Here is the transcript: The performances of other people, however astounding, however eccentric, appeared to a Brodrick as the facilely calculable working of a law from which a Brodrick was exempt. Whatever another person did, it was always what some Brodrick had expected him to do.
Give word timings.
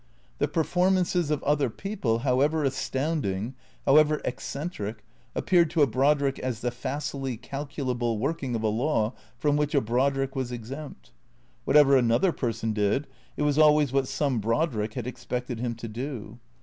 The 0.39 0.47
performances 0.47 1.29
of 1.29 1.43
other 1.43 1.69
people, 1.69 2.19
however 2.25 2.63
astounding, 2.63 3.53
however 3.85 4.19
eccentric, 4.25 5.03
appeared 5.35 5.69
to 5.69 5.83
a 5.83 5.87
Brodrick 5.87 6.39
as 6.39 6.61
the 6.61 6.71
facilely 6.71 7.37
calculable 7.37 8.17
working 8.17 8.55
of 8.55 8.63
a 8.63 8.67
law 8.67 9.13
from 9.37 9.57
which 9.57 9.75
a 9.75 9.79
Brodrick 9.79 10.35
was 10.35 10.51
exempt. 10.51 11.11
Whatever 11.65 11.95
another 11.97 12.31
person 12.31 12.73
did, 12.73 13.05
it 13.37 13.43
was 13.43 13.59
always 13.59 13.91
what 13.93 14.07
some 14.07 14.39
Brodrick 14.41 14.95
had 14.95 15.05
expected 15.05 15.59
him 15.59 15.75
to 15.75 15.87
do. 15.87 16.39